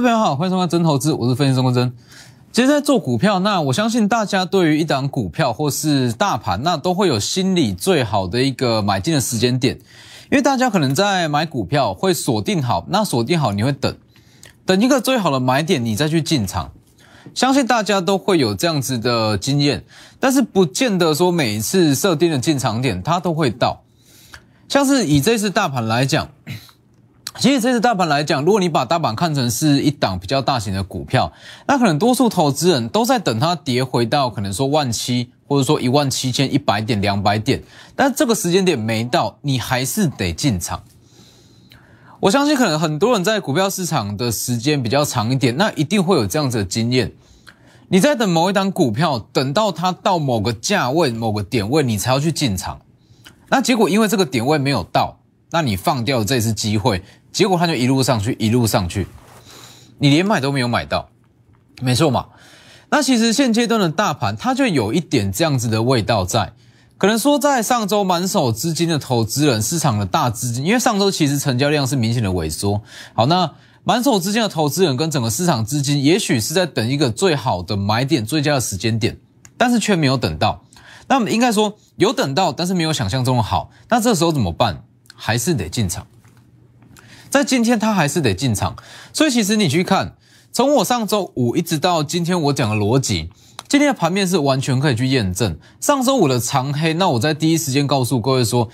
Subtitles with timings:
[0.00, 1.92] 朋友好，欢迎收看真投资，我是分析师钟真。
[2.52, 9.76] 其实，在做股票，那我相信大家对于一档股票或是大盘，那都会有心理最好的一个买进的时间点，
[10.30, 13.94] 因为大家可能在买股票会锁定好，那锁定好你会等，
[14.64, 16.72] 等一个最好的买点，你再去进场。
[17.34, 19.84] 相信大家都会有这样子的经验，
[20.18, 23.82] 但是不见得说每一次设定的进场点它都会到。
[24.66, 26.28] 像是以这次大盘来讲。
[27.38, 31.32] 其实这次大盘来讲，如果你把大盘看成是一档比较大型的股票，
[31.66, 37.62] 那可能多数投资人都在等它跌回到可能说万七，或者说一万七千一百点、两百点，
[37.94, 40.82] 但这个时间点没到，你还是得进场。
[42.18, 47.12] 我相信可能很多人在股票市场的时间比较长一点，那一定会有这样子的经验。
[47.88, 52.80] 你在等某一档股票，等到它到某个价位、某个点位，你才要去进场。
[53.48, 57.02] 那结果因为这个点位没有到，那你放掉这次机会。
[57.32, 59.06] 结果它就一路上去，一路上去，
[59.98, 61.08] 你连买都没有买到，
[61.80, 62.26] 没错嘛？
[62.90, 66.52] 那其实现阶段的大盘，它就有一点这样子的味道在。
[66.98, 72.82] 可能说，在上周满手资金的投资人，市场的大资金，因为上周其实成交量是明显的萎缩。
[73.14, 73.52] 好，那
[73.84, 79.16] 满手资金的投资人跟整个市场资金，也许是在等一个最好的买点、最佳的时间点，
[79.56, 80.62] 但是却没有等到。
[81.08, 83.70] 那么应该说有等到，但是没有想象中的好。
[83.88, 84.84] 那这时候怎么办？
[85.14, 86.06] 还是得进场。
[87.30, 88.74] 在今天，它还是得进场，
[89.12, 90.16] 所以其实你去看，
[90.50, 93.30] 从我上周五一直到今天我讲的逻辑，
[93.68, 96.92] 今天的盘面是完全可以去验证上周五的长黑。
[96.94, 98.68] 那我在第一时间告诉各位说，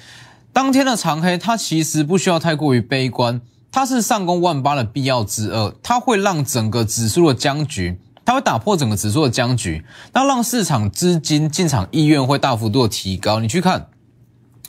[0.54, 9.84] 当天的长黑它其实不需要太过于悲观，它是上攻万八的必要之二，它会让整个指数的僵局，它会打破整个指数的僵局，
[10.14, 13.38] 那让市场资金进场意愿会大幅度的提高。
[13.38, 13.88] 你去看，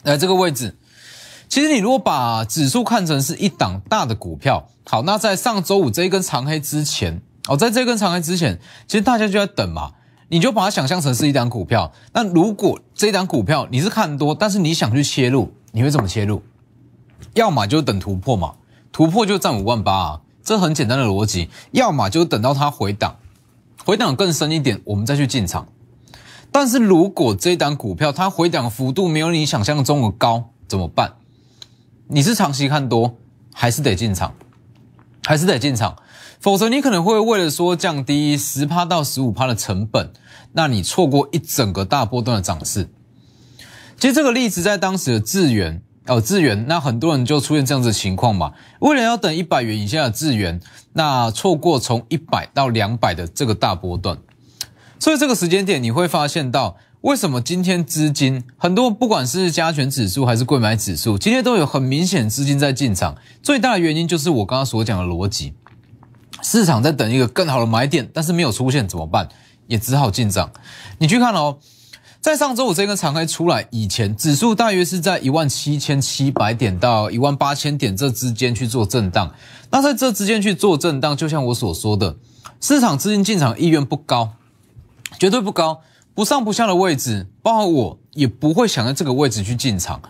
[0.02, 0.76] 来这个位置。
[1.48, 9.92] 其实你如果把指数看成是一档大的股票，好，那在上周五这一根长黑之前，哦，在这根长黑之前，其实大家就在等嘛，
[10.28, 11.90] 你就把它想象成是一档股票。
[12.12, 16.42] 那如果这一档股票你是看多，但是你想去切入，你会怎么切入？
[17.34, 18.54] 要么就等突破嘛，
[18.92, 21.48] 突破就占五万八啊，这很简单的逻辑。
[21.72, 23.16] 要么就等到它回档，
[23.86, 25.66] 回档更深一点，我们再去进场。
[26.52, 31.14] 但是如果这一档股票它回档幅度没有你想象中的高，怎么办？
[32.10, 33.18] 你是长期看多，
[33.52, 34.34] 还是得进场？
[35.24, 35.94] 还是得进场？
[36.40, 40.10] 否则你可能会为了说降低十趴到十五趴的成本，
[40.52, 42.88] 那你错过一整个大波段的涨势。
[43.98, 48.54] 其实这个例子在当时的智元哦，智元，那很多人就出现这样子的情况嘛。
[48.78, 50.58] 为了要等一百元以下的智元，
[50.94, 54.16] 那错过从一百到两百的这个大波段，
[54.98, 56.78] 所以这个时间点你会发现到。
[57.02, 63.14] 为什么今天资金很多，不管是加权指数还是贵买指数，今天都有很明显资金在进场？
[63.40, 65.54] 最大的原因就是我刚刚所讲的逻辑，
[66.42, 69.28] 市场在等一个更好的买点，但是没有出现怎么办？
[69.68, 70.50] 也只好进场。
[70.98, 71.58] 你去看哦，
[72.20, 79.32] 在上周五这根长黑出来以前，指数大约是在一万七千七百点到一万八千点这之间去做震荡。
[79.70, 82.16] 那在这之间去做震荡，就像我所说的，
[82.60, 84.32] 市场资金进场意愿不高，
[85.16, 85.82] 绝对不高。
[86.18, 90.02] 不上不下的位置，包括我也不会想在这个位置去进场，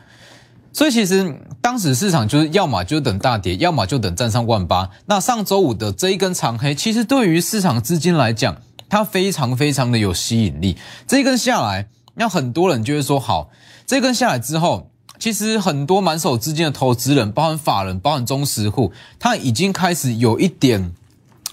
[0.72, 4.88] 所以其实当时市场就是要么就等大跌，要么就等站上万八。
[5.04, 8.56] 那上周五的这一根长黑，其实对于市场资金来讲，
[8.88, 10.78] 它非常非常的有吸引力。
[11.06, 13.50] 这一根下来，那很多人就会说好，
[13.86, 20.90] 这一根下来之后，其实很多满手资金的投资人，包含法人，包含中实户，他已经开始有一点，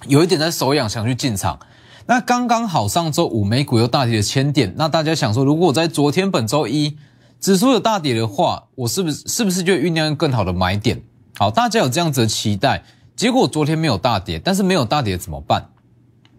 [0.07, 1.59] 有一点在手痒，想去进场。
[2.07, 4.73] 那刚刚好，上周五美股又大跌了千点。
[4.77, 6.95] 那大家想说，如果在昨天本周一
[7.39, 11.01] 指数有大跌的话，我是不是是不是就酝酿更好的买点？
[11.37, 12.83] 好，大家有这样子的期待。
[13.15, 15.69] 结果昨天没有大跌，但是没有大跌怎么办？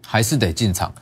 [0.05, 0.93] 还是得进场，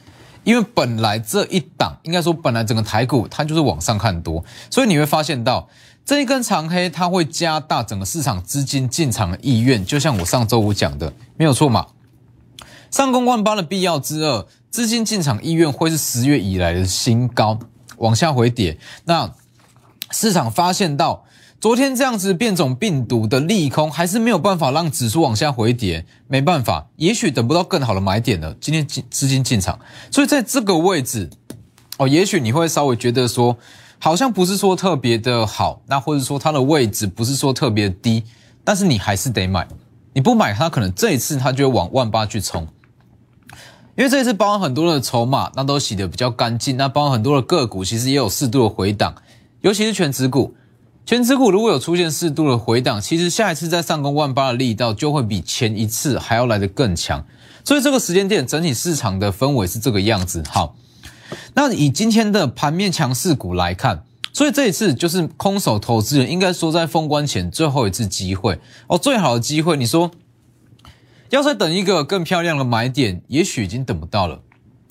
[0.44, 5.69] 因为本来这一档应该说本来整个台股它就是往上看多，所以你会发现到
[6.03, 9.85] 这一根长黑，它会加大整个市场资金进场的意愿。
[9.85, 11.85] 就像我上周五讲的，没有错嘛。
[12.95, 17.59] 上攻万八的必要之二，资金进场意愿会是十月以来的新高，
[17.97, 18.77] 往下回跌。
[19.03, 19.30] 那
[20.12, 21.25] 市场发现到
[21.59, 28.56] 昨天这样子变种病毒的利空，还是没有办法让指数往下回跌，没办法，也许等不到更好的买点了。
[28.62, 29.77] 今天进资金进场，
[30.09, 31.30] 所以在这个位置，
[31.97, 33.57] 哦，也许你会稍微觉得说，
[34.00, 38.24] 好像不是说特别的好，那或者说它的位置不是说特别低，
[38.63, 39.68] 但是你还是得买，
[40.13, 42.65] 你不买它，可能这一次它就会往万八去冲。
[43.97, 46.75] 因为这一次包含很多的筹码，那都洗得比较干净。
[46.75, 49.15] 那包含很多的个股，其实也有适度的回档，
[49.62, 50.53] 尤其是全指股。
[51.06, 57.24] 全指股如果有出现适度的回档，其实下一次再上攻万八的力道就会比前一次还要来得更强。
[57.63, 60.44] 所以这个时间点整体市场的氛围是这个样子。
[60.50, 60.75] 好，
[61.53, 64.03] 那以今天的盘面强势股来看，
[64.33, 70.12] 所以这一次就是空手投资人应该说在封关前最后一次机会哦，最好的机会，你说
[71.35, 74.39] 要再等一个更漂亮的买点，也许已经等不到了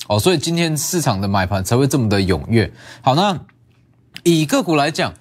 [0.08, 0.18] 哦。
[0.18, 2.70] 所以今天市场的买盘才会这么的踊跃。
[3.00, 3.40] 好，那
[4.22, 5.14] 以个股来讲。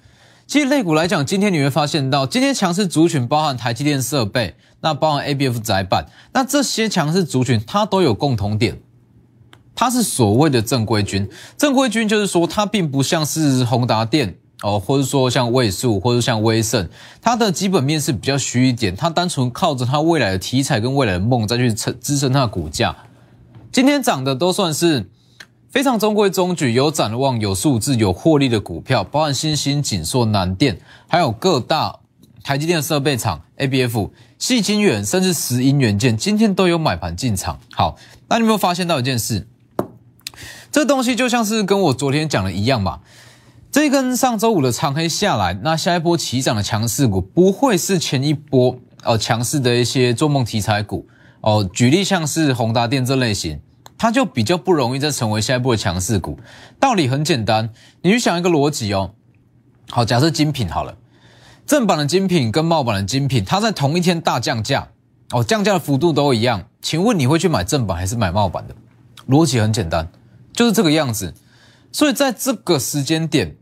[0.46, 6.04] 其实类股来讲，今天你会发现到，今天强势族群包含台积电设备，那包含 A B F 窄板，
[6.34, 8.78] 那这些强势族群它都有共同点，
[9.74, 11.30] 它是所谓的正规军。
[11.56, 16.88] 正规军就是说，它并不像是宏达电哦，或者说像位数，或者像威盛，
[17.22, 22.96] 它的基本面是比较虚一点，它单纯靠着它未来的题材跟未来的梦再去撑支撑它的股价。
[23.70, 25.08] 今天涨的都算是。
[25.70, 30.78] 非常中规中矩、有展望、有数字、有获利的股票，包含新兴、锦硕、南电，
[31.08, 31.98] 还有各大
[32.44, 37.58] 台积电设备厂、A B F、细晶圆，甚至石英元件，今天都有买盘进场。
[37.72, 37.96] 好，
[38.28, 39.48] 那你有没有发现到一件事？
[40.70, 43.00] 这东西就像是跟我昨天讲的一样嘛。
[43.74, 51.04] 这根上周五的长黑下来，那下一波起涨的强势股，不会是前一波呃强势的一些做梦题材股
[51.40, 51.68] 哦。
[51.72, 53.60] 举例像是宏达电这类型。
[53.98, 56.38] 它就比较不容易再成为下一波的强势股。
[56.78, 57.68] 道理很简单，
[58.02, 59.10] 你去想一个逻辑哦。
[59.90, 60.96] 好，假设精品好了，
[61.66, 64.86] 正版的精品跟冒版的精品，它在同一天大降价
[65.32, 66.62] 哦，降价的幅度都一样。
[66.80, 68.74] 请问你会去买正版还是买冒版的？
[69.28, 70.08] 逻辑很简单，
[70.52, 71.34] 就是这个样子。
[71.90, 73.56] 所以在这个时间点，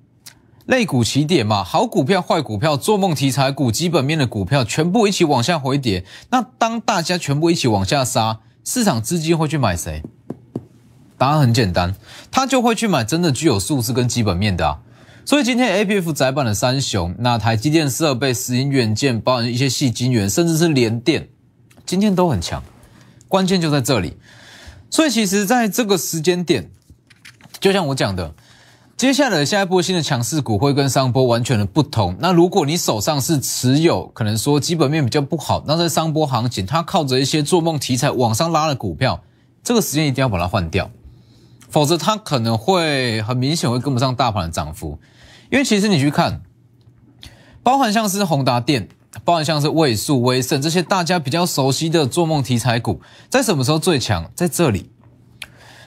[0.66, 6.04] 类股起点嘛，好股票、坏股票、做梦题材股、基本面的股票，全部一起往下回跌。
[6.30, 10.02] 那当大家全部一起往下杀，市场资金会去买谁？
[11.18, 11.94] 答案很简单，
[12.30, 14.80] 他就会去买真的具有数字跟基本面的啊。
[15.24, 21.28] 所以今天 A P F 窄板的三雄，那台积电设备、石英元件，包含一些细晶圆，甚至是联电，
[21.86, 22.62] 今天都很强。
[23.28, 24.16] 关键就在这里。
[24.90, 26.68] 所以其实在这个时间点，
[27.60, 28.34] 就像我讲的，
[29.02, 32.14] 接下来下一波新的强势股会跟上波完全的不同。
[32.20, 39.20] 那如果你手上是持有可能说基本面比较不好，那在上波行情，它靠着一些做梦题材往上拉的股票，
[39.64, 40.88] 这个时间一定要把它换掉。
[41.68, 45.00] 否则，它可能会很明显会跟不上大盘的涨幅，
[45.50, 46.40] 因为其实你去看，
[47.64, 48.88] 包含像是宏达电，
[49.24, 54.30] 包含像是位数、威盛这些大家比较熟悉的做梦题材股，在什么时候最强？
[54.36, 54.91] 在这里，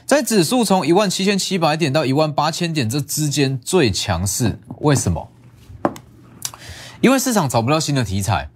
[0.05, 4.59] 在指数从一万七千七百点到一万八千点这之间最强势。
[4.79, 5.29] 为什么？
[7.01, 8.49] 因为市场找不到新的题材。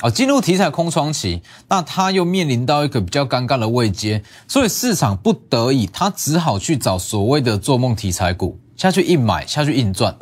[0.00, 10.16] 啊，进入题材空窗期，那它又面临到一个比较尴尬的位阶，所以市场不得已，它只好去找所谓的做梦题材股下去硬买，下去硬赚。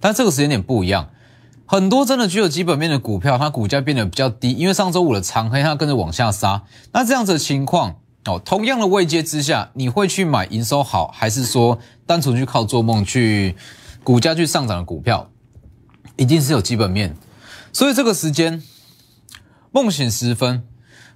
[0.00, 1.10] 但这个时间点不一样，
[1.66, 6.64] 很多真的具有基本面的股票，它股价变得比较低，因为上周五的长黑它跟着往下杀。
[6.90, 13.54] 那这样子的情况，哦，同样的位阶之下，你会去买营收好，还是说单纯去靠做梦去
[14.02, 15.30] 股价去上涨的股票，
[16.16, 17.16] 一定是有基本面。
[17.72, 18.62] 所以这个时间。
[19.72, 20.62] 梦醒时分，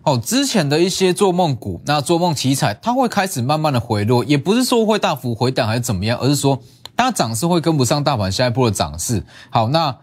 [0.03, 6.61] 哦，之前的一些做梦股，那做梦题材，它会开始慢慢的回落，也不是说会大幅回档还是怎么样，而是说
[6.95, 9.25] 它涨势会跟不上大盘下一波的涨势。
[9.49, 9.97] 好，那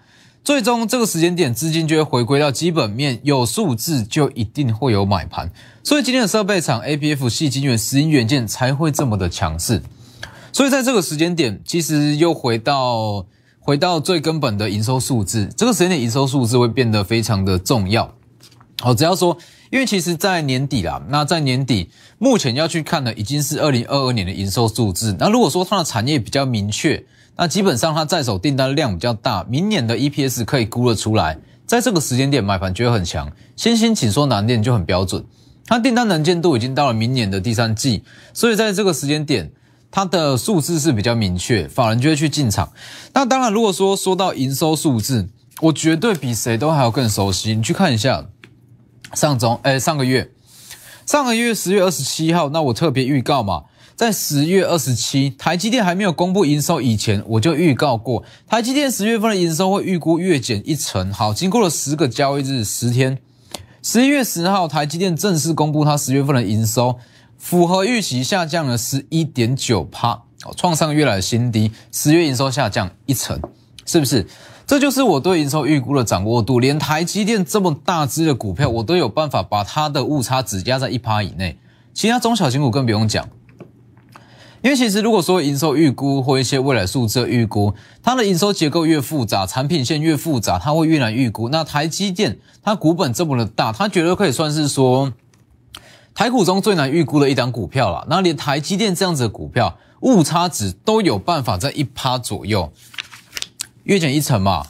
[0.48, 5.52] 最终这个时间点，资金就会回归到基本面，有数字就一定会有买盘，
[5.84, 9.84] 所以今天的设备厂 A P F 系金元、石英元件才会这么的强势。
[10.54, 13.26] 所以在这个时间点，其实又回到
[13.60, 18.14] 回到最根本的营收数字，这个时间点营收数字会变得非常的重要。
[18.80, 19.36] 好，只要说，
[19.72, 25.16] 因为其实，在年底啦，那在年底，目前要去看的已经是二零二二年的营收数字。
[25.18, 27.04] 那如果说它的产业比较明确，
[27.36, 31.40] 那基本上它在手订单量比较大，明年的 EPS 可以估得出来。
[31.66, 33.32] 在这个时间点买盘就会很强。
[33.56, 35.26] 先先请说难点就很标准，
[35.66, 39.52] 它订单能见度已经到了明年的第三季，所以在这个时间点，
[39.90, 42.72] 它的数字是比较明确，法人就会去进场。
[43.14, 45.28] 那当然，如果说说到营收数字，
[45.62, 47.56] 我绝对比谁都还要更熟悉。
[47.56, 48.28] 你去看一下。
[49.14, 50.30] 上周，哎，上个月，
[51.06, 53.64] 上个月十月二十七号，那我特别预告嘛，
[53.96, 61.12] 在十月二十七，台积电还没有公布营收以前，我就预告过，台积电十月份的营收会预估月减一成。
[61.12, 63.18] 好，经过了十个交易日，十天，
[63.82, 67.00] 十一月十号，台积电正式公布它十月份的营收，
[67.38, 70.24] 符合预期下降了十一点九帕，
[70.56, 73.42] 创上月来的新低，十月营收下降一成，
[73.86, 74.28] 是不是？
[74.68, 81.58] 这就是我对营收预估的掌握度，连台积电这么大只的股票，我都有办法把它的误差只压在一趴以内。
[81.94, 83.30] 其他中小型股更不用讲。
[84.62, 91.48] 因为其实如果说营收预估或一些未来数字预估，它的营收结构越复杂，产品线越复杂，它会越难预估。
[91.48, 95.14] 那台积电它股本这么的大，它绝对可以算是说
[96.14, 98.06] 台股中最难预估的一档股票了。
[98.10, 102.74] 那连台积电这样子的股票，误差值都有办法在一趴左右，
[103.88, 104.68] 月减一成嘛，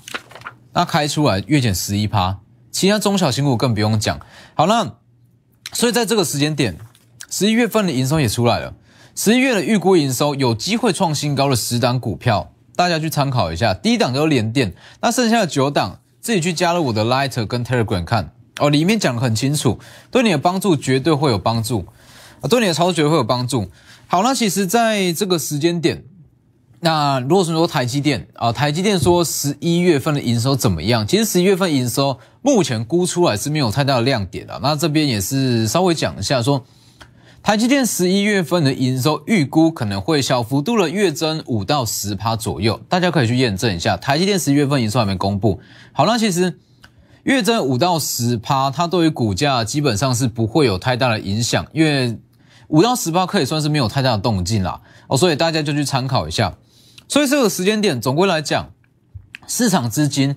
[0.74, 2.38] 那开出来月减十一趴，
[2.72, 4.20] 其他中小型股更不用讲。
[4.54, 4.94] 好，那
[5.74, 6.78] 所以在这个时间点。
[7.28, 8.76] 十一月份的营收也出来了，
[9.16, 13.74] 十一月的预估营收有机会创新高的十档股票，大家去参考一下。
[13.74, 19.80] 第一档就是联电，那剩下的九档自己去加入我的 Lighter 跟 Telegram 看哦，里面讲的很清楚，
[20.12, 21.88] 对你的帮助绝对会有帮助
[22.40, 23.70] 啊，对你的操作绝对会有帮助。
[24.06, 26.06] 好，那其实在这个时间点，
[26.88, 31.06] 那如果是说台积电啊，台积电说十一月份的营收怎么样？
[31.06, 34.58] 其实十一月份营收目前估出来是没有太大的亮点的。
[34.64, 36.64] 那这边也是稍微讲一下说。
[37.44, 43.98] 台积电十一月份的营收预估可能会小幅度的月增五到十趴左右，大家可以去验证一下。
[43.98, 45.60] 台积电十一月份营收还没公布，
[45.92, 46.58] 好，那其实
[47.24, 52.18] 月增五到十趴，它对于股价基本上是不会有太大的影响，因为
[52.70, 54.80] 五到十趴可以算是没有太大的动静啦。
[55.08, 56.54] 哦，所以大家就去参考一下。
[57.08, 58.72] 所以这个时间点，总归来讲，
[59.48, 60.36] 市场资金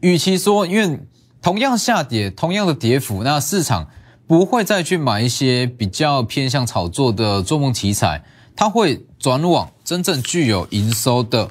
[0.00, 1.00] 与其说因为
[1.40, 3.88] 同样下跌，同样的跌幅，那市场。
[4.26, 8.22] 不会再去买一些比较偏向炒作的做梦题材，
[8.54, 11.50] 它会转往真正具有营收的，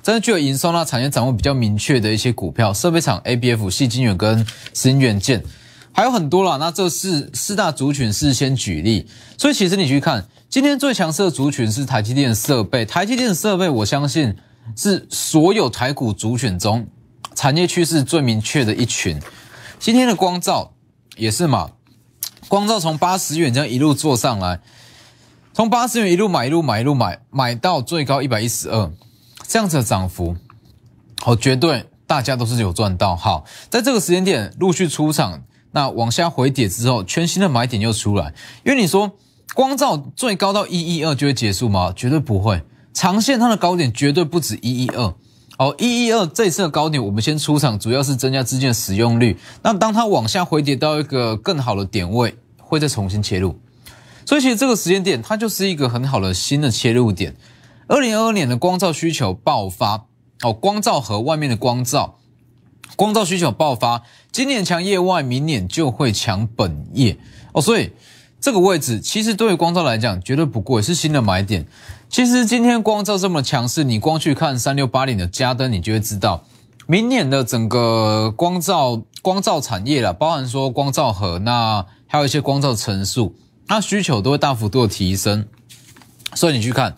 [0.00, 5.42] 真正具有营收那产业掌握比较明确的一些股票，设备厂 A B F、细晶圆跟新元件，
[5.92, 6.56] 还有很多啦。
[6.56, 9.06] 那这是四大族群事先举例，
[9.36, 14.36] 所以其实你去看今天最强势的族群是台积电设备，台积电设备我相信
[14.76, 16.86] 是所有台股族群中
[17.34, 19.20] 产业趋势最明确的一群。
[19.78, 20.72] 今天的光照
[21.16, 21.70] 也是嘛。
[22.48, 24.58] 光照从八十元这样一路做上来，
[25.52, 28.90] 从八十元一路买一路买一路买，买到最高一百一十二，
[29.46, 30.36] 这样子的涨幅，
[31.20, 33.14] 好，绝对大家都是有赚到。
[33.14, 38.34] 好，在这个时间点陆续出场，那往下回跌之后，全新的买点又出来。
[38.64, 39.12] 因为你说
[39.54, 41.92] 光照最高到一一二就会结束吗？
[41.94, 42.62] 绝对不会，
[42.92, 45.14] 长线它的高点绝对不止一一二。
[45.58, 49.36] 好，一一二这次的高点，我们先出场，主要是增加资金的使用率。
[49.62, 53.58] 那当它往下回跌到一个更好的点位，会再重新切入。
[54.24, 57.36] 所以其实这个时间点，它就是一个很好的新的切入点。
[57.88, 60.06] 二零二二年的光照需求爆发，
[60.42, 62.19] 哦，光照和外面的光照，
[62.96, 67.16] 光照需求爆发，今年强业外，明年就会强本业。
[67.52, 67.92] 哦，所以
[68.40, 71.66] 这个位置其实对于光照来讲，绝对不贵，是新的买点。
[72.08, 76.44] 其实今天光照这么强势，你光去看三六八零的加灯，你就会知道，
[76.86, 83.36] 明年的整个光照光照产业了，包含说光照盒，那还有一些光照层数，
[83.68, 85.46] 那需求都会大幅度的提升。
[86.34, 86.96] 所以你去看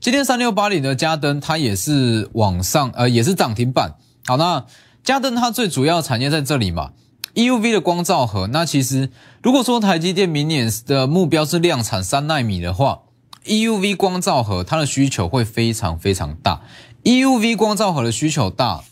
[0.00, 3.94] 今天三六八零的加灯，它也是往上，呃，也是涨停板。
[4.26, 4.64] 好，那
[5.02, 6.90] 加灯它最主要产业在这里嘛
[7.34, 8.46] ，EUV 的光照盒。
[8.48, 9.10] 那其实
[9.42, 13.00] 如果说台积电明年的目标是量产三纳米的话
[13.44, 16.60] ，EUV 光照盒它的需求会非常非常大
[17.04, 18.82] ，EUV 光照盒的需求大，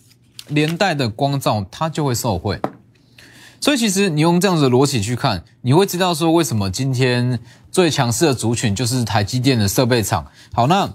[0.49, 2.61] 连带的光照它就会受惠。
[3.61, 10.29] 所以其实你用这样子的逻辑去看，你会知道说为什么今天最强势的族群就是台积电的设备厂。
[10.53, 10.95] 好，那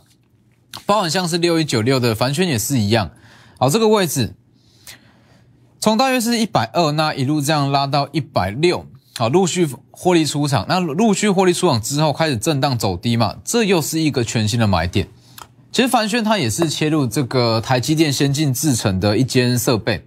[0.86, 3.12] 包含像是六一九六的凡轩也是一样。
[3.60, 4.34] 好，这个位置
[5.84, 8.86] 从大约是一百二，那一路这样拉到一百六。
[9.18, 15.10] 好，陆续获利出场，那陆续获利出场之后开始震荡走低嘛，这又是一个全新的买点。
[15.74, 20.06] 其实凡轩它也是切入这个台积电先进制程的一间设备，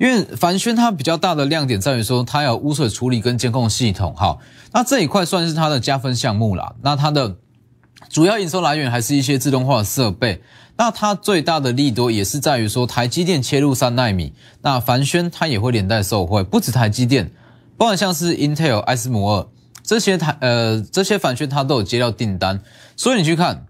[0.00, 4.36] 因为凡轩它比较大的亮点在于说它有污水处理跟监控系统，哈，
[4.72, 6.74] 那这一块算是它的加分项目啦。
[6.82, 7.36] 那它的
[8.08, 10.42] 主要营收来源还是一些自动化的设备，
[10.78, 14.32] 那它最大的利多也是在于说台积电切入三纳米，
[14.62, 17.30] 那凡轩它也会连带受惠，不止台积电。
[17.76, 19.46] 包含像是 Intel、艾斯摩尔
[19.82, 22.60] 这些台呃这些反宣它都有接到订单，
[22.96, 23.66] 所以你去看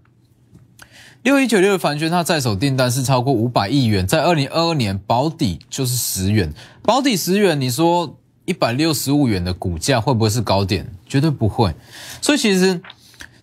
[1.23, 10.91] 六一九六的反宣，它在手订单是超过五百亿元，在二零二二年保底就是十元，保底十元，你说一百六十五元的股价会不会是高点？
[11.07, 11.73] 绝对不会。
[12.21, 12.81] 所以其实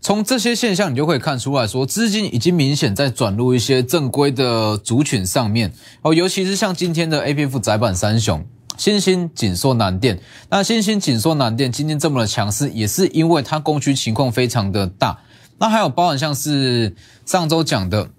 [0.01, 5.73] 从这些现象，你就可以看出来说，资金已经明显在转入一些正规的族群上面
[6.03, 8.47] 哦，尤其是像今天的 A P F 窄板三雄。
[8.79, 15.19] 新兴紧缩南电，那新兴紧缩南电今天这么的强势，也是因为它供需情况非常的大。
[15.57, 18.11] 那还有包含像是上周讲的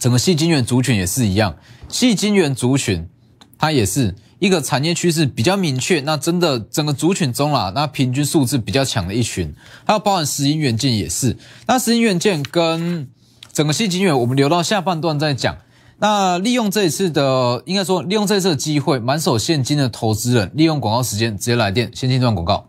[0.00, 1.54] 整个细晶圆族群也是一样，
[1.88, 3.08] 细晶圆族群
[3.56, 11.36] 它也是一个产业趋势比较明确，那真的整个族群中啦，那平均素质比较强的一群，还有包含石英元件也是。
[11.68, 13.06] 那石英元件跟
[13.52, 15.56] 整个细晶圆，我们留到下半段再讲。
[15.98, 22.66] 那利用这一次的，应该说利用这次的机会，满手现金的投资人，利用广告时间直接来电，先进段广告。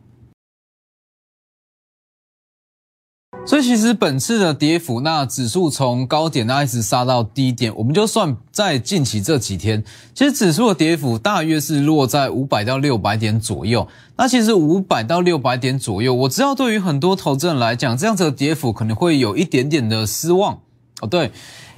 [3.45, 9.83] 所以其实本次的跌幅，那指数从高点那一直杀到低点，我们就算在近期这几天，
[10.15, 13.85] 其实指数的跌幅大约是落在五百到六百点左右。
[14.15, 20.61] 那其实五百到六百点左右，我知道对于很多投资人来讲，这样子的跌幅可能会有一点点的失望
[21.01, 21.07] 哦。
[21.07, 21.25] 对，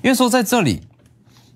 [0.04, 0.82] 因为说在这里，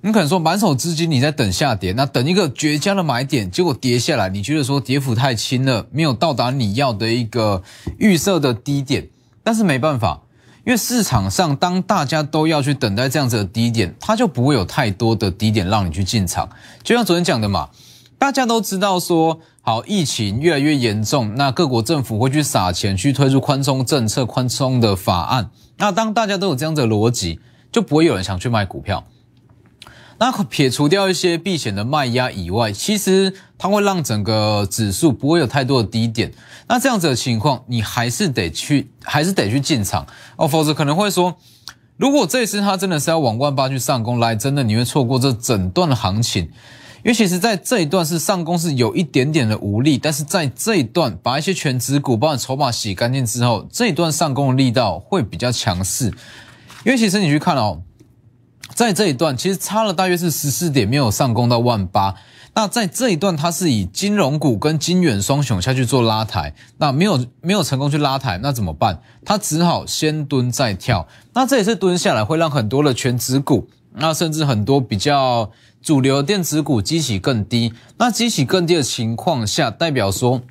[0.01, 7.61] 你可能说满手资金你在等下跌，那等一个绝佳的买点，结果跌下来，你觉得说跌幅太轻了，没有到达你要的一个
[7.99, 9.07] 预设的低点。
[9.49, 10.21] 但是没办法，
[10.63, 16.47] 因为市场上当大家都要去等待这样子的低点，它就不会有太多的低点让你去进场。
[16.83, 17.69] 就像昨天讲的嘛，
[18.19, 25.49] 大家都知道说，好，疫情越来越严重，那各国政府会去撒钱去推出宽松政策、宽松的法案。
[25.77, 27.39] 那当大家都有这样的逻辑，
[27.71, 29.03] 就不会有人想去卖股票。
[30.19, 36.33] 那撇除掉一些避险的卖压以外，其实它会让整个指数不会有太多的低点。
[36.67, 41.37] 那这样子的情况，你还是得去，还是得去进场哦，否则可能会说，
[41.95, 46.43] 如果这一次它真的是要往万八去上攻来，真的你会错过这整段的行情。
[46.97, 56.07] 因为其实在这一段是上攻是有一点点的无力，但是在这一段把一些全指股、包括筹码洗干净之后，这一段上攻的力道会比较强势。
[56.83, 57.83] 因为其实你去看哦。
[58.79, 62.15] 在这一段，其实差了大约是十四点，没有上攻到万八。
[62.55, 69.01] 那在这一段，它是以金融股跟金元双雄下去做拉抬，那没有没有成功去拉抬，那怎么办？
[69.25, 71.05] 它只好先蹲再跳。
[71.33, 77.73] 那这也是蹲下来，会让很多的全指股，那甚至很多比较主流电子股激起更低。
[77.97, 80.41] 那激起更低的情况下，代表说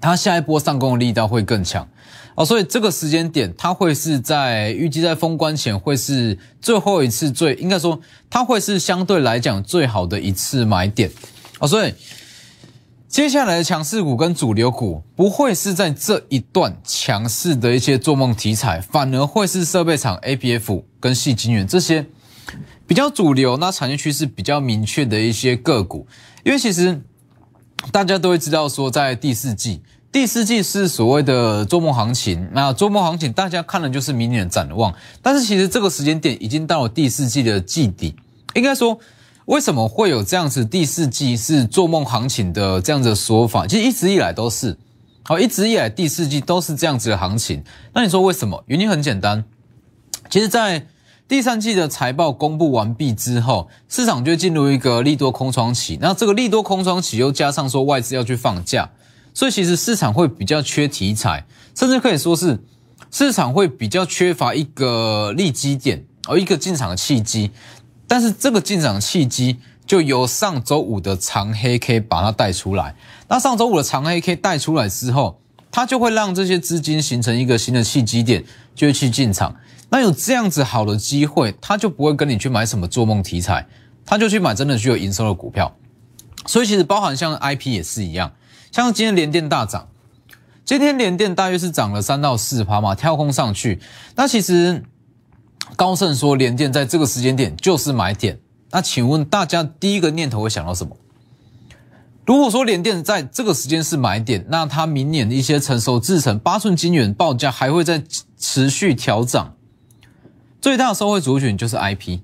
[0.00, 1.86] 它下一波上攻的力道会更强。
[2.34, 11.10] 哦，所以这个时间点，它会是在预计在封关前，会是最后一次最应该说，它会是相对来讲最好的一次买点。
[11.58, 11.92] 哦，所以
[13.06, 22.06] 接下来的强势股跟主流股不会是在这一段强势的一些做梦题材，反而会是设备厂 A P F 跟细晶圆这些
[22.86, 26.06] 比较主流、那产业趋势比较明确的一些个股。
[26.44, 27.02] 因为其实
[27.90, 29.82] 大家都会知道说，在第四季。
[30.12, 38.14] 第四季是所谓的做梦行情，那做梦行情大家看的就是明年的展望，但是其实这个时间点已经到了第四季的季底。
[38.54, 38.98] 应该说，
[39.46, 43.66] 为什么会有这样子第四季是做梦行情的这样子的说法？
[43.66, 44.76] 其实一直以来都是，
[45.22, 47.64] 好，一直以来第四季都是这样子的行情。
[47.94, 48.62] 那你说为什么？
[48.66, 49.46] 原因很简单，
[50.28, 50.86] 其实，在
[51.26, 55.98] 第三季的财报公布完毕之后，市场就进入一个利多空窗期。
[56.02, 58.90] 那这个利多空窗期又加上说外资要去放假。
[59.34, 62.58] 所以其实市场会比较缺题材，甚至可以说是
[63.10, 67.50] 市场会比较缺乏一个利基点，而一个进场的契机。
[68.06, 72.94] 但是这个进场契机就由上周五的长黑 K 把它带出来。
[73.28, 75.40] 那上周五的长黑 K 带出来之后，
[75.70, 79.56] 它就会让这些资金形成一个新的契机点，就会去进场。
[79.88, 83.66] 那有这样子好的机会，他就不会跟你去买什么做梦题材，
[84.04, 85.74] 他就去买真的具有营收的股票。
[86.46, 88.32] 所以其实包含像 IP 也是一样。
[88.72, 89.88] 像今天联电大涨，
[90.64, 93.78] 今天联电大约是涨了三到四趴嘛，跳空上去。
[94.16, 94.82] 那其实
[95.76, 98.40] 高盛说联电在这个时间点就是买点。
[98.70, 100.96] 那请问大家第一个念头会想到什么？
[102.24, 108.02] 如果说联电在这个时间是买点，那它明年的一些成熟制程八寸晶圆报价还会再
[108.38, 109.54] 持续调涨。
[110.62, 112.20] 最大的受惠族群就是 IP。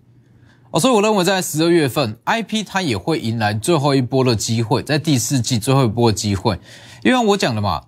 [0.70, 6.60] 哦，所以我认为在十二月份，I P 它也会迎来最后一波的机会，在第四季最后一波的机会，
[7.02, 7.84] 因为我讲的嘛，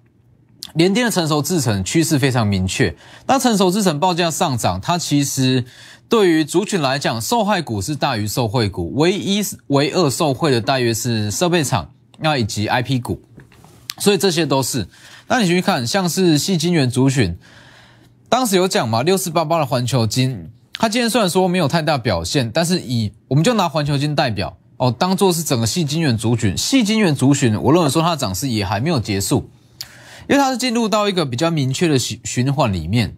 [0.72, 5.62] 联电的成熟制程趋势非常明确，那成熟制程报价上涨，它其实
[6.08, 11.90] 对于族群来讲，受害股是大于受惠股，唯一唯二受惠的大约是设备厂，
[12.20, 13.20] 那以及 I P 股，
[13.98, 14.88] 所以这些都是。
[15.28, 17.36] 那你去看，像是细晶圆族群，
[18.30, 20.50] 当时有讲嘛，六四八八的环球金。
[20.80, 29.50] 它今天虽然说没有太大表现，但是以我们就拿环球金代表哦，当做是整个细晶圆族群，细晶圆族群，我认为说它的涨势也还没有结束，
[30.26, 33.14] 因为它是进入到一个比较明确的循循环里面，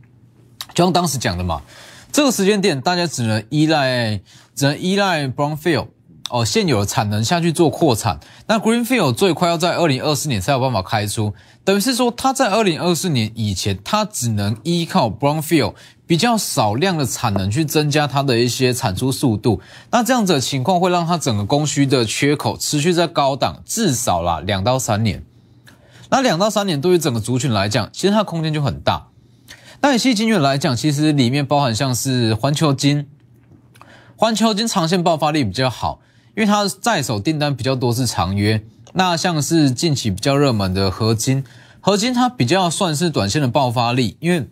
[0.75, 1.63] 就像当时讲的嘛，
[2.11, 4.21] 这个时间点大家只能依赖，
[4.57, 5.87] 只能依赖 Brownfield
[6.33, 8.19] 哦现有的产能下去做扩产。
[8.47, 15.75] 那 Greenfield 最快要在二零二四年才有办法开出，等于是说它在二零二四年以前，它只能依靠 Brownfield
[16.07, 19.61] 比较少量的产能去增加它的一些产出速度。
[19.91, 25.25] 那这样子的情况会让它整个供需的缺口持续在高档，至少啦两到三年。
[26.11, 29.09] 那两到三年对于整个族群来讲，其实它空间就很大。
[29.81, 33.07] 那以细晶圆来讲，其实里面包含像是环球金。
[34.15, 35.99] 环球金长线爆发力比较好，
[36.35, 38.63] 因为它在手订单比较多是长约。
[38.95, 41.45] 那像是近期比较热门的合金，
[41.81, 44.49] 合金它比较算是短线的爆发力，因为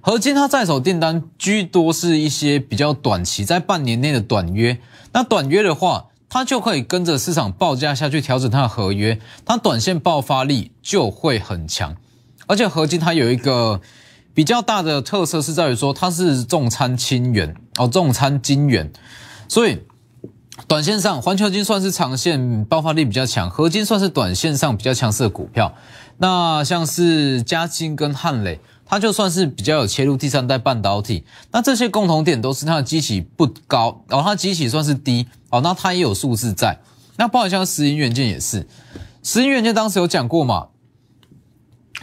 [0.00, 4.78] 合金它在手订单居多是一些比较短期，在半年内的短约。
[5.12, 11.96] 那短约的话，它就可以跟着市场报价下去调整它的合约，它短线爆发力就会很强。
[12.46, 13.80] 而且合金它有一个。
[14.34, 18.90] 比较大的特色是在于说它是重餐轻元哦，重餐金元，
[19.46, 19.78] 所以
[20.68, 25.74] 短线上环球金算是长线爆发力比较强，合金算是短线上比较强势的股票。
[26.18, 31.24] 那像是嘉金跟汉磊，它就算是比较有切入第三代半导体。
[31.50, 36.78] 那这些共同点都是它的基期不高，然后它基期算是低哦，那它也有数字在。
[37.16, 38.66] 那包括像石英元件也是，
[39.22, 40.68] 石英元件当时有讲过嘛？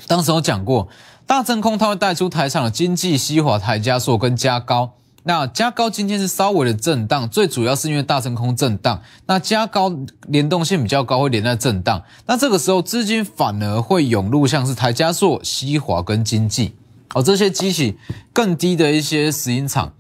[0.08, 0.90] 当时有讲过。
[1.26, 4.94] 大真空它会带出台场的经济、西华、台加速跟加高。
[5.24, 9.02] 那加高今天是稍微的震荡，最主要是因为大真空震荡。
[9.26, 9.94] 那加高
[10.28, 12.02] 联动性比较高，会连在震荡。
[12.26, 16.74] 那这个时候资金反而会涌入像是台加速、西华跟经济
[17.14, 17.98] 哦这些机器
[18.32, 19.94] 更低的一些石英厂。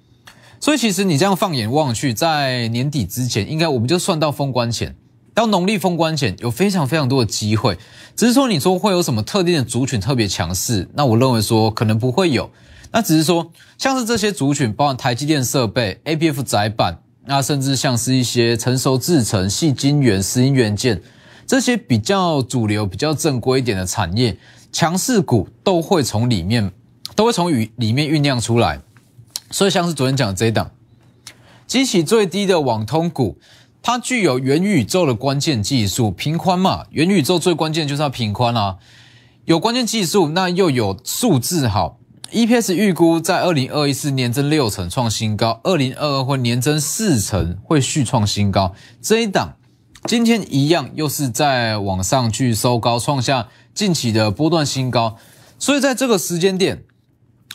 [0.62, 4.96] 所以其实你这样放眼望去，在年底之前，应该我们就算到封关前。
[5.34, 7.78] 到农历封关前，有非常非常多的机会，
[8.14, 12.50] 只是说你说会有什么特定的族群特别强势，那我认为说可能不会有，
[12.92, 21.02] 那只是说像是这些族群，包含台积电设备、A B F 窄板，那甚至像是一些成熟制程、细晶圆、石英元件
[21.46, 24.38] 这些比较主流、比较正规一点的产业，
[24.72, 26.72] 强势股都会从里面
[27.16, 28.80] 都会从里里面酝酿出来，
[29.52, 30.72] 所以像是昨天讲的这一档，
[31.68, 33.38] 激起最低的网通股。
[33.82, 38.78] 它具有元宇宙的关键技术，平宽嘛，元宇宙最关键就是要平宽啊。
[39.46, 41.99] 有关键技术，那又有数字好
[42.32, 48.74] ，EPS 预估在二零二一四年增六成创新高，二零二二会年增四成会续创新高。
[49.02, 49.56] 这一档
[50.06, 55.18] 今天一样又是在往上去收高，创下近期的波段新高。
[55.58, 56.84] 所以在这个时间点，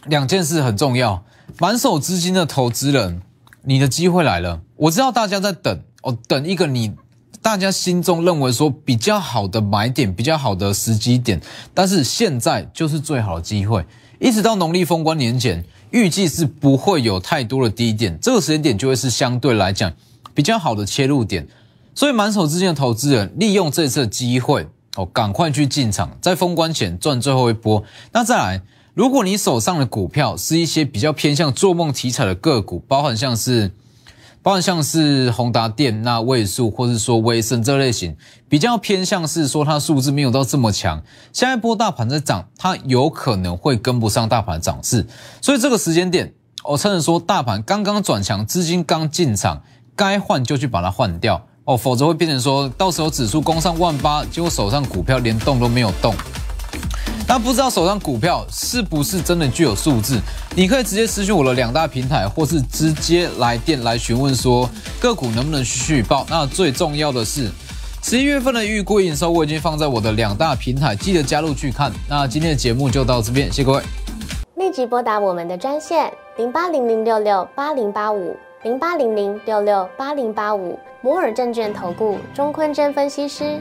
[0.07, 1.25] 两件事很重要，
[1.59, 3.23] 满手资金的投资人，
[3.63, 4.61] 你的机会来了。
[4.77, 5.83] 我知道大家在等。
[6.03, 6.93] 哦，等一个你
[7.41, 11.41] 大家心中认为说比较好的买点，比较好的时机点，
[11.73, 13.87] 但是现在就是最好的机会，
[14.19, 19.93] 一直到农历封关年前，预计是不会有太多的低点，这个时间点就会是相对来讲
[20.35, 21.47] 比较好的切入点，
[21.95, 27.83] 所以满手资金的投资人利用这次机会哦，赶快去进场，在封关前赚最后一波。
[28.13, 28.63] 那再来，
[28.95, 33.73] 如果你手上的股票是一些比较偏向做梦题材的个股，包含像是。
[34.45, 38.15] 包含像是宏达电、那位数，或是说威盛这类型，
[38.47, 41.03] 比较偏向是说它数字没有到这么强。
[41.33, 45.07] 下一波大盘在涨，它有可能会跟不上大盘涨势，
[45.41, 49.63] 所以这个时间点，我趁着说大盘刚刚转强，资金刚进场，
[49.97, 56.15] 该换就去把它换掉哦，否则会变成说到时候指数攻上万八，结果手上股票连动都没有动。
[57.37, 60.21] 那不知道手上股票是不是真的具有数字？
[60.55, 64.71] 你可以直接私讯我的两大平台，或是直接来电来询问说
[65.01, 66.25] 个股能不能续报。
[66.31, 67.51] 那最重要的是，
[68.05, 71.91] 十一月份的预估营收我已经放在我的两大平台，记得加入去看。
[72.09, 73.83] 那今天的节目就到这边，谢谢各位。
[74.55, 83.61] 立即拨打我们的专线零八零零六六八零八五零八零零六六八零八五摩尔证券投顾钟坤真分析师。